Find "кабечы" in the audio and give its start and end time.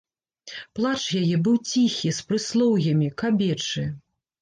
3.27-3.91